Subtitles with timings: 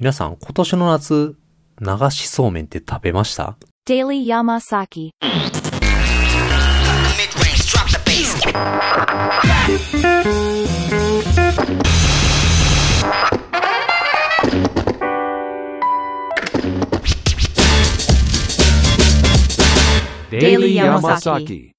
[0.00, 1.36] 皆さん、今年の夏、
[1.78, 3.58] 流しそうめんって食べました？
[3.84, 5.12] デイリーヤマサキ。
[20.30, 21.72] Daily Yamasaki.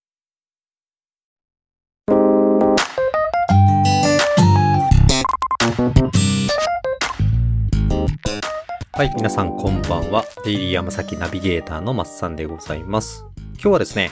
[8.94, 10.26] はい、皆さんこんばんは。
[10.44, 13.24] デイリー山崎ナビゲーターのマッサンでございます。
[13.54, 14.12] 今日はですね、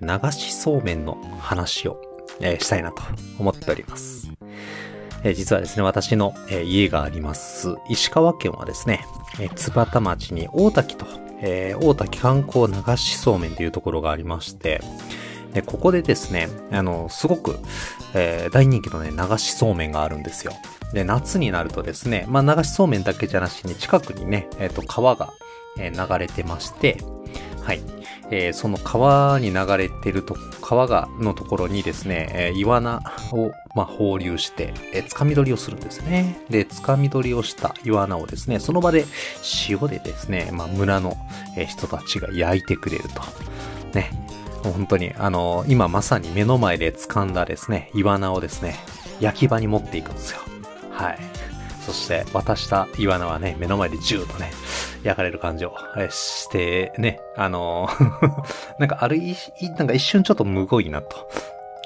[0.00, 2.00] 流しそうめんの話を、
[2.40, 3.02] えーしたいなと
[3.40, 4.30] 思っております。
[5.24, 9.04] えー実はですね、私の、えー家があります、石川県はですね、
[9.40, 11.06] えー津幡町に大滝と、
[11.42, 14.80] え大滝観光流しそうめんというところがありまして、
[15.54, 17.58] でここでですね、あの、すごく、
[18.14, 20.52] えー大人気のね、流しそうめんがあるんですよ。
[20.92, 25.32] で、夏になるとですね、まあ、流しそうめんだけじゃなしに、近くにね、えっ、と、川が、
[25.76, 26.98] 流れてまして、
[27.62, 27.80] はい。
[28.32, 33.02] えーその川に流れてると、川が、のところにですね、えーイワナ
[33.32, 36.40] を、まあ、放流して、えー、掴み取りをするんですね。
[36.48, 39.04] で、掴み取りをしたイワナをですね、その場で
[39.68, 41.16] 塩でですね、まあ、村の
[41.68, 43.22] 人たちが焼いてくれると。
[43.94, 44.10] ね。
[44.62, 48.76] 本当に、あの今まさに目の前で掴んだですね、イワナをですね、
[49.20, 50.40] 焼き場に持っていくんですよ。
[51.04, 51.18] はい。
[51.84, 54.50] そして、渡したイワナはね、目の前でジューとね、
[55.02, 55.74] 焼かれる感じを
[56.10, 57.88] して、ね、あの
[58.78, 59.36] なんかあるい、
[59.78, 61.28] なんか一瞬ちょっとむごいなと。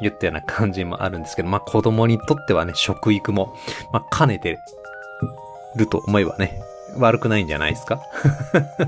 [0.00, 3.54] 言ったような感じもあるんですけど、まあ子供にとってはね、食育も、
[3.92, 4.58] まあ兼ねて
[5.76, 6.60] ると思えばね、
[6.98, 8.02] 悪くないんじゃないですか？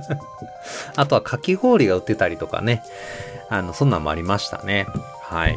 [0.97, 2.83] あとはかき氷が売ってたりとかね、
[3.49, 4.87] あの、そんなんもありましたね。
[5.23, 5.57] はい。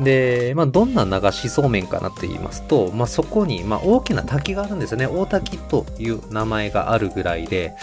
[0.00, 5.06] で、まあ、どんな流しそうめんかなと言いますと、まあ、そこに、まあ、大きな滝があるんですよね。
[5.06, 7.76] 大滝という名前があるぐらいで、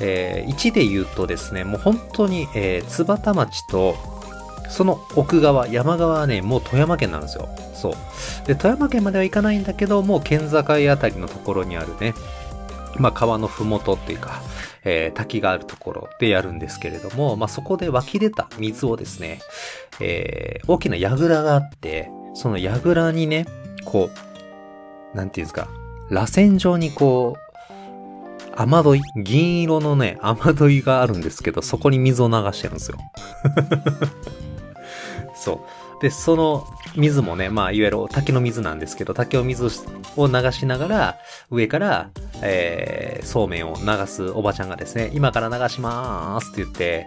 [0.00, 3.96] えー、1で言うとですね、もう本当に、えー、津幡町と、
[4.68, 7.48] その奥側、山側はね、もう富山県なんですよ。
[7.74, 7.92] そう。
[8.46, 12.14] で、富山県までは行かないんだけど、もう県境あたりのところにあるね、
[12.98, 14.42] まあ、川のふもとっていうか、
[14.84, 19.40] えー滝があるところでやるんですけれども、まあ、そこで湧き出た水をですね、
[20.00, 23.46] えー大きな櫓があって、その櫓にね、
[23.84, 24.10] こ
[25.14, 25.68] う、なんていうんですか、
[26.10, 27.48] 螺旋状にこう、
[28.60, 32.98] 雨どい、銀色のね、雨どいがあるんですけど、そこに水を流してるんですよ。
[35.34, 35.64] そ
[35.98, 36.02] う。
[36.02, 36.66] で、その
[36.96, 39.66] 水もね、まあ、いわゆる滝の水なんですけど、滝の水
[40.16, 41.18] を流しながら、
[41.50, 42.10] 上から、
[42.42, 47.06] えー、そうめんを流すおばちゃんがですね、今から流しまーすって言って、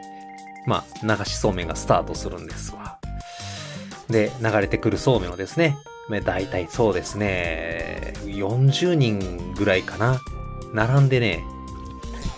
[0.65, 2.97] まあ、流しそうめんがスタートするんですわ。
[4.09, 5.75] で、流れてくるそうめんをですね、
[6.09, 10.19] まあ大体そうですね、40人ぐらいかな。
[10.73, 11.43] 並んでね、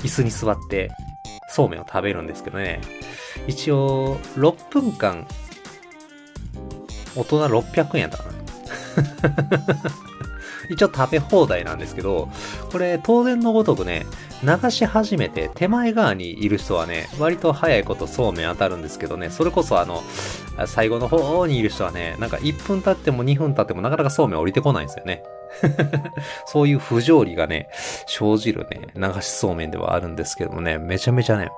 [0.02, 0.92] 椅子に座って、
[1.50, 2.82] そうめんを食べるんですけどね。
[3.48, 5.28] 一応、6分間、
[7.16, 8.34] 大人600円やったかな。
[10.70, 12.30] 一応食べ放題なんですけど、
[12.72, 14.06] これ当然のごとくね、
[14.44, 20.04] 流し始めて手前側にいる人はね、割と早いことそうめん当たるんですけどね、それこそあの、
[20.68, 25.24] 最後の方にいる人はね、なんか1分経っても2分経ってもなかなかそうめん降りてこないんですよね。
[26.46, 27.70] そういう不条理がね、
[28.08, 31.50] 生じるね、流しそうめんではあるんですけどもね、めちゃめちゃね、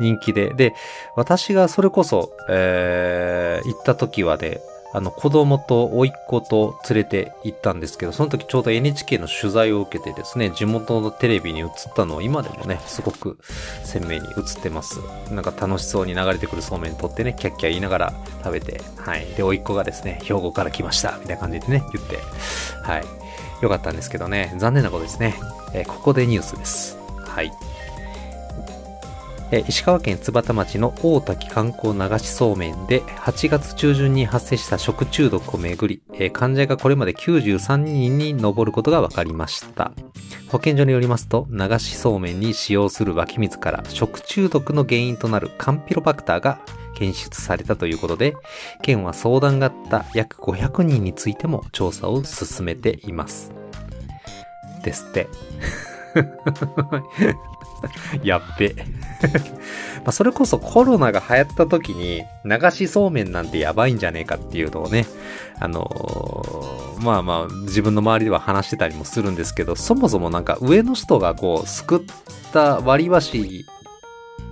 [0.00, 0.52] 人気で。
[0.54, 0.74] で、
[1.16, 4.60] 私がそれこそ、えー、行った時はで、
[4.94, 13.36] あの、子供と甥っ子と連れて行ったんですけど、その時ちょうど NHK の取材を受けてですね、地元のテレビに映ったのを今でもね、すごく
[13.82, 15.00] 鮮明に映ってます。
[15.32, 18.12] なんか楽しそうに流れてくるそうめん取ってね、キャッキャ言いながら
[18.44, 19.26] 食べて、はい。
[19.36, 22.18] で、甥っ子がですね、兵庫から来ました、みたいな感じでね、言って、
[22.82, 23.04] はい。
[23.62, 25.34] よかったんですけどね、残念なことですね。
[25.72, 26.96] えーここでニュースです。
[27.18, 27.50] はい。
[29.56, 39.92] え石川県津幡町の大滝観光流しそうめんで8月中旬に発生した食中毒をめぐり、え患者がこれまで93人に上ることが分かりました。
[40.48, 46.58] 保健所によりますと、流しそうめんに使用する湧き水から食中毒の原因となるカンピロバクターが
[46.96, 48.34] 検出されたということで、
[48.82, 53.52] 県は相談があった約500人についても調査を進めています。
[54.82, 55.28] ですって。
[58.22, 58.74] やっべ。
[60.04, 65.06] まそれこそコロナが流行った時に流しそうめんなんてやばいんじゃねえかっていうのをね、
[65.58, 72.00] あのーまあまあ自分の周りでは話してたりもするんですけど、そもそもなんか上の人がこう、すくっ
[72.52, 73.66] た割り箸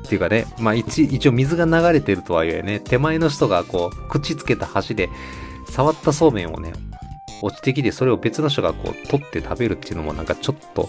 [0.05, 5.09] っていうかね、まあ一一応水が流れてるとはいえね、手前の人がこう、口つけた箸で
[5.71, 6.73] 触ったそうめんをね、
[7.43, 10.89] 落ちてきてそれを別の人がこう取って食べるっていうのもなんかちょっと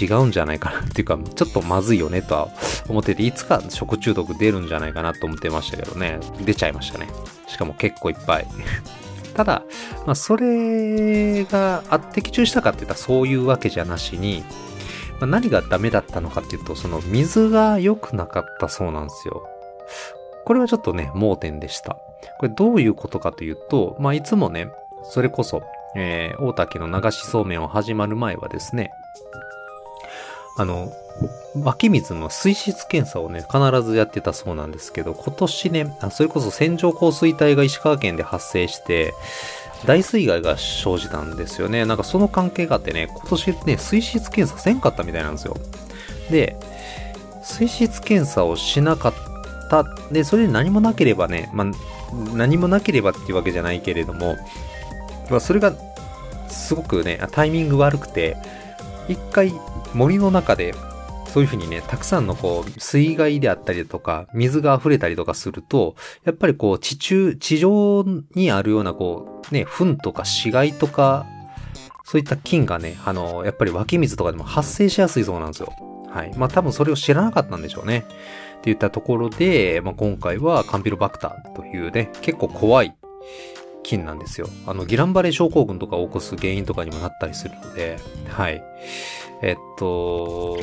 [0.00, 2.48] 違うんじゃないかなっていうか、ちょっとまずいよねとは
[2.88, 6.18] 思ってて、いつか食中毒出るんじゃないかなと思ってましたけどね。
[6.44, 7.08] 出ちゃいましたね。
[7.46, 8.46] しかも結構いっぱい。
[9.34, 9.64] ただ、
[10.06, 14.44] まあ、それが、あって、的中したかって言ったらそういうわけじゃなしに、
[15.20, 19.46] まあ、何がダメだったのかっていうと、その水が良くなかったそうなんですよ。
[20.44, 21.98] これはちょっとね、盲点でした。
[22.38, 24.70] これどういうことかというと、まあ、いつもね、
[25.02, 25.62] それこそ、
[25.96, 28.90] えー、大竹の流しそうめんを始まる前はですね、
[30.56, 30.92] あの、
[31.56, 39.14] 湧き水の水質検査をね、必ずやってたそうなんですけど、今年ね、それこそ線状降水帯が石川県で発生して、
[39.86, 41.84] 大水害が生じたんですよね。
[41.84, 45.56] なんかその関係があってね、今年ね、水質検査せんかったみたいなんですよ。
[46.30, 46.56] で、
[47.42, 49.14] 水質検査をしなかっ
[49.70, 49.84] た。
[50.10, 51.66] で、それで何もなければね、まあ、
[52.34, 54.36] 何もなければっていうわけじゃないけれども、
[55.30, 55.74] まあ、それが
[56.48, 58.36] すごくね、タイミング悪くて、
[59.08, 59.52] 一回
[59.92, 60.74] 森の中で
[61.34, 68.04] そういうふうにね、たくさんのこう、水害であったりだとか、水が溢れたりとかすると、やっぱりこう、地中、地上
[68.36, 71.26] にあるようなこう、ね、糞とか死骸とか、
[72.04, 75.72] そういった菌がね、あの、やっぱり湧き水とかでも発生しやすいそうなんですよ。
[76.08, 76.32] はい。
[76.36, 77.98] まあ多分それを知らなかったんでしょうね。
[77.98, 78.06] って
[78.66, 82.94] 言ったところで、まあ今回はカンピロバクターというね、結構怖い
[83.84, 84.48] 菌なんですよ。
[84.66, 87.98] あの、ギランバレー症候群とかを起こす原因とかにもなったりするので、
[88.28, 88.64] はい。
[89.42, 90.58] えっと、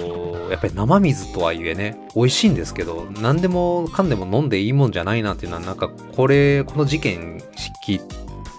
[0.49, 7.37] やっぱり生水とはいえね、美味しいんですけど、何でもかんでも飲んでいいもんじゃないなっていうのは、なんかこれ、この事件
[7.85, 8.01] 聞い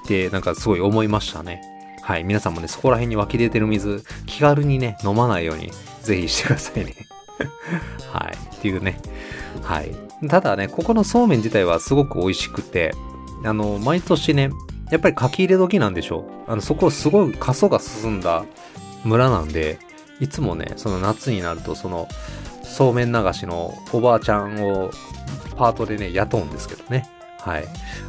[0.07, 1.61] て、なんかすごい思いましたね。
[2.03, 2.25] はい。
[2.25, 5.71] 皆さんもね、そこら辺に湧き出てる水、気軽にね、飲まないように、
[6.03, 6.95] ぜひしてくださいね。
[8.13, 8.57] はい。
[8.57, 9.01] っていうね。
[9.63, 9.95] はい。
[10.29, 12.95] ただね、ここのそうめん自体はすごく美味しくて、
[13.45, 14.51] あの、毎年ね、
[14.91, 16.51] やっぱり書き入れ時なんでしょう。
[16.51, 18.45] あの、そこすごい過疎が進んだ
[19.05, 19.79] 村なんで、
[20.21, 22.09] いつもね、その夏になると、その、
[22.63, 24.91] そうめん流しのおばあちゃんを
[25.57, 27.09] パートでね、雇うんですけどね。
[27.41, 27.65] はい。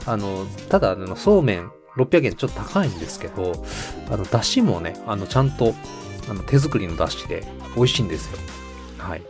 [0.06, 3.54] あの、ただ、あの、そうめん600円ちょっと高いんですけど、
[4.10, 5.74] あの、だしもね、あの、ちゃんと、
[6.30, 7.46] あの、手作りのだしで
[7.76, 8.38] 美味しいんですよ。
[8.98, 9.24] はい。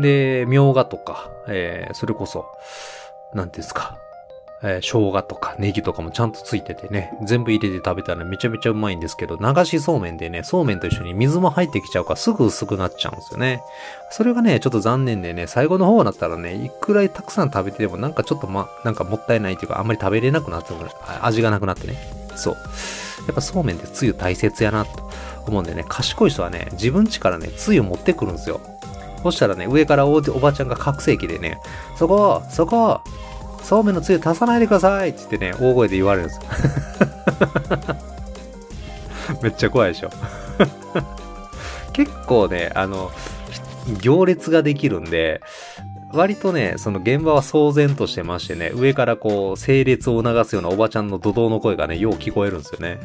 [0.00, 2.46] で、みょうがとか、えー、それこそ、
[3.34, 3.98] なんていうんですか、
[4.62, 13.62] えー生姜とかネギとかもちゃんとついててね、全部入れて食べたらめちゃめちゃうまいんですけど、流しそうめんでね、そうめんと一緒に水も入ってきちゃうからすぐ薄くなっちゃうんですよね。
[14.10, 21.96] それがね、ちょっと残念でね、最後の方になったらね、いくらたくさん食べてもなんかちょっとま、なんかもったいないというか、あんまり食べれなくなってくる、味がなくなってね。
[22.36, 22.56] そう。
[23.26, 25.10] やっぱそうめんってつゆ大切やなと
[25.46, 28.60] 思うんでね、賢い人はね、自分家からね、つゆ持ってくるんですよ。
[29.22, 31.58] そしたらね、上からおおばちゃんが覚醒器でね、
[31.96, 33.00] そこ、そこ、
[33.62, 36.42] そうめんのつゆ足さないでくださいって言ってね、大声で言われるんですよ。
[39.42, 40.10] めっちゃ怖いでしょ。
[41.92, 43.10] 結構ね、あの、
[44.00, 45.40] 行列ができるんで、
[46.12, 52.98] 割とね、その現場は騒然としてましてね、上からこう、整列を促すようなおばちゃんの怒涛の声がね、よう聞こえるんですよね。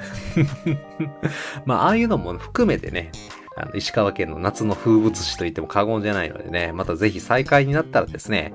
[1.66, 3.12] まあ、ああいうのも含めてね、
[3.56, 8.54] あの、石川県の夏の風物詩と言っても過言じゃないのでね、またぜひ再開になったらですね、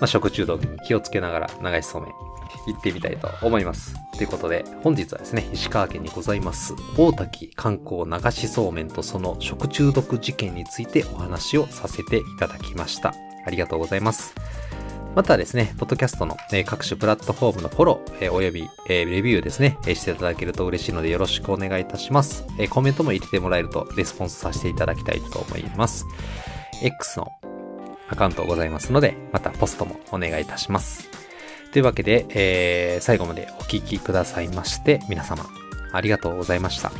[0.00, 2.12] まあ、食中毒に気をつけながら流しそうめん
[2.66, 3.94] 行ってみたいと思います。
[4.16, 13.14] ということで、本日はですね、石川県にございます、大滝観光流しそうめんとその食中毒事件についてお話をさせていただきました。
[13.46, 14.34] ありがとうございます。
[15.14, 16.36] またですね、ポッドキャストの、
[16.66, 22.44] 各種プラットフォームのフォロー、えおよび、えレビューですね、えしていただけると嬉しいのでよろしくお願いいたします。
[22.58, 26.06] えコメントも入れてもらえるとレスポンスさせていただきたいと思います。
[26.82, 27.26] X の
[28.08, 31.08] アカウントございますので、またポストもお願いいたします。
[31.72, 35.46] というわけで、えー最後までお聴きくださいまして、皆様、
[35.92, 36.90] ありがとうございました。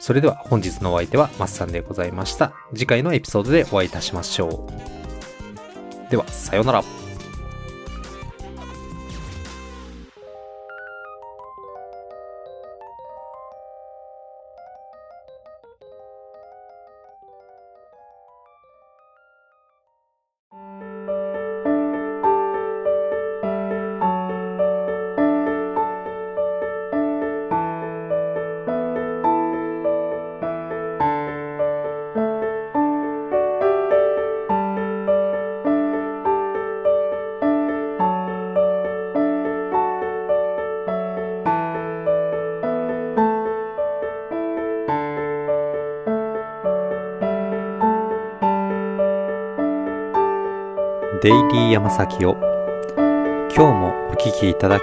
[0.00, 2.52] それでは本日のお相手はマッサンでございました。
[2.74, 4.68] 次回のエピソードでお会いいたしましょ
[6.08, 6.10] う。
[6.10, 7.05] では、さようなら。
[51.22, 52.36] デイリー山崎を
[52.94, 54.82] 今日もお聞きいただき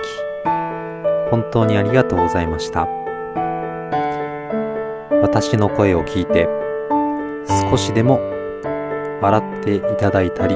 [1.30, 2.88] 本当にありがとうございました。
[5.22, 6.48] 私の声を聞いて、
[7.70, 8.20] 少しでも
[9.22, 10.56] 笑っていただいたり、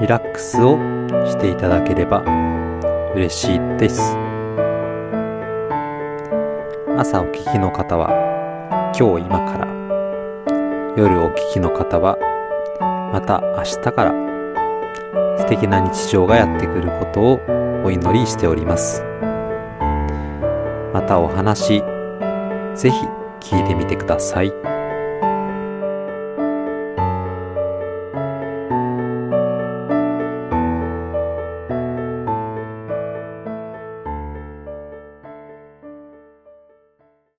[0.00, 0.78] リラックスを
[1.26, 2.22] していただければ
[3.16, 4.16] 嬉しいです。
[6.96, 8.10] 朝お聞きの方は、
[8.96, 9.66] 今日今から、
[10.96, 12.16] 夜お聞きの方は、
[13.14, 14.12] また明日から、
[15.38, 17.40] 素敵な日常がやってくることを
[17.84, 19.04] お祈りしております。
[20.92, 21.84] またお話、
[22.74, 23.06] ぜひ
[23.38, 24.73] 聞いてみてください。